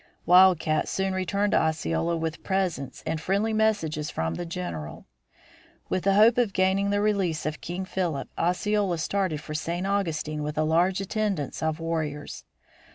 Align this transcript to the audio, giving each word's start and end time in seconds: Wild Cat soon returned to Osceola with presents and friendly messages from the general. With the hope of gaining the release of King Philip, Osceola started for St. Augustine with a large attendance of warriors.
Wild 0.25 0.57
Cat 0.59 0.87
soon 0.87 1.13
returned 1.13 1.51
to 1.51 1.61
Osceola 1.61 2.17
with 2.17 2.41
presents 2.41 3.03
and 3.05 3.21
friendly 3.21 3.53
messages 3.53 4.09
from 4.09 4.33
the 4.33 4.47
general. 4.47 5.05
With 5.89 6.05
the 6.05 6.15
hope 6.15 6.39
of 6.39 6.53
gaining 6.53 6.89
the 6.89 7.01
release 7.01 7.45
of 7.45 7.61
King 7.61 7.85
Philip, 7.85 8.27
Osceola 8.35 8.97
started 8.97 9.41
for 9.41 9.53
St. 9.53 9.85
Augustine 9.85 10.41
with 10.41 10.57
a 10.57 10.63
large 10.63 11.01
attendance 11.01 11.61
of 11.61 11.79
warriors. 11.79 12.45